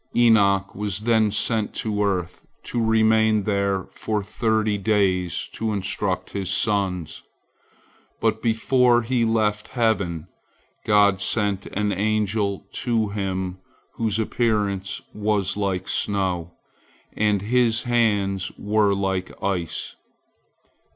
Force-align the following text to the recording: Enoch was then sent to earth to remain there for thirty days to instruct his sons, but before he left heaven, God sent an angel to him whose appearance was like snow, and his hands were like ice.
Enoch 0.15 0.73
was 0.73 1.01
then 1.01 1.29
sent 1.29 1.75
to 1.75 2.03
earth 2.03 2.43
to 2.63 2.83
remain 2.83 3.43
there 3.43 3.83
for 3.91 4.23
thirty 4.23 4.75
days 4.75 5.47
to 5.53 5.71
instruct 5.71 6.31
his 6.31 6.49
sons, 6.49 7.21
but 8.19 8.41
before 8.41 9.03
he 9.03 9.23
left 9.23 9.67
heaven, 9.77 10.27
God 10.87 11.21
sent 11.21 11.67
an 11.67 11.91
angel 11.91 12.65
to 12.71 13.09
him 13.09 13.59
whose 13.93 14.17
appearance 14.17 15.01
was 15.13 15.55
like 15.55 15.87
snow, 15.87 16.53
and 17.13 17.43
his 17.43 17.83
hands 17.83 18.51
were 18.57 18.95
like 18.95 19.31
ice. 19.43 19.95